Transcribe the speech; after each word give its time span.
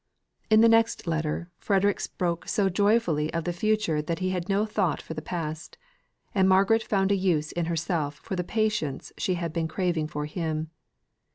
In 0.49 0.61
the 0.61 0.67
next 0.67 1.05
letter 1.05 1.51
Frederick 1.59 1.99
spoke 1.99 2.47
so 2.47 2.69
joyfully 2.69 3.31
of 3.35 3.43
the 3.43 3.53
future 3.53 4.01
that 4.01 4.17
he 4.17 4.31
had 4.31 4.49
no 4.49 4.65
thought 4.65 4.99
for 4.99 5.13
the 5.13 5.21
past; 5.21 5.77
and 6.33 6.49
Margaret 6.49 6.81
found 6.81 7.11
a 7.11 7.15
use 7.15 7.51
in 7.51 7.65
herself 7.65 8.15
for 8.15 8.35
the 8.35 8.43
patience 8.43 9.13
she 9.19 9.35
had 9.35 9.53
been 9.53 9.67
craving 9.67 10.07
for 10.07 10.25
him. 10.25 10.71